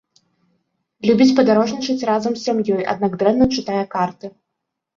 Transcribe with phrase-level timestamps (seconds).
[1.07, 4.37] Любіць падарожнічаць разам з сям'ёй, аднак дрэнна чытае карты.